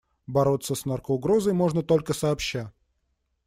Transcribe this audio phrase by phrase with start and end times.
[0.25, 2.73] Бороться с наркоугрозой можно только сообща.